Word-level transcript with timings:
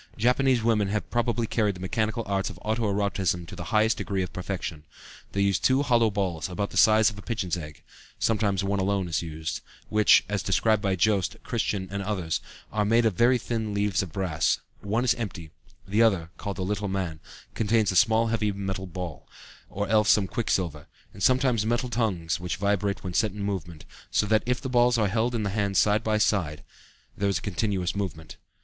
Japanese 0.17 0.63
women 0.63 0.87
have 0.87 1.07
probably 1.11 1.45
carried 1.45 1.75
the 1.75 1.79
mechanical 1.79 2.23
arts 2.25 2.49
of 2.49 2.57
auto 2.65 2.91
erotism 2.91 3.45
to 3.45 3.55
the 3.55 3.65
highest 3.65 3.97
degree 3.97 4.23
of 4.23 4.33
perfection. 4.33 4.83
They 5.31 5.41
use 5.41 5.59
two 5.59 5.83
hollow 5.83 6.09
balls 6.09 6.49
about 6.49 6.71
the 6.71 6.75
size 6.77 7.11
of 7.11 7.19
a 7.19 7.21
pigeon's 7.21 7.55
egg 7.55 7.83
(sometimes 8.17 8.63
one 8.63 8.79
alone 8.79 9.07
is 9.07 9.21
used), 9.21 9.61
which, 9.89 10.23
as 10.27 10.41
described 10.41 10.81
by 10.81 10.95
Joest, 10.95 11.35
Christian, 11.43 11.87
and 11.91 12.01
others, 12.01 12.41
are 12.73 12.83
made 12.83 13.05
of 13.05 13.13
very 13.13 13.37
thin 13.37 13.75
leaf 13.75 14.01
of 14.01 14.11
brass; 14.11 14.59
one 14.79 15.03
is 15.03 15.13
empty, 15.13 15.51
the 15.87 16.01
other 16.01 16.31
(called 16.35 16.57
the 16.57 16.65
little 16.65 16.87
man) 16.89 17.19
contains 17.53 17.91
a 17.91 17.95
small 17.95 18.25
heavy 18.29 18.51
metal 18.51 18.87
ball, 18.87 19.29
or 19.69 19.87
else 19.87 20.09
some 20.09 20.25
quicksilver, 20.25 20.87
and 21.13 21.21
sometimes 21.21 21.63
metal 21.63 21.89
tongues 21.89 22.39
which 22.39 22.55
vibrate 22.55 23.03
when 23.03 23.13
set 23.13 23.33
in 23.33 23.43
movement; 23.43 23.85
so 24.09 24.25
that 24.25 24.41
if 24.47 24.59
the 24.59 24.67
balls 24.67 24.97
are 24.97 25.09
held 25.09 25.35
in 25.35 25.43
the 25.43 25.51
hand 25.51 25.77
side 25.77 26.03
by 26.03 26.17
side 26.17 26.63
there 27.15 27.29
is 27.29 27.37
a 27.37 27.41
continuous 27.43 27.95
movement. 27.95 28.37